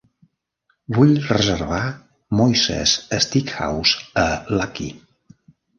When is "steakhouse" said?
3.27-4.11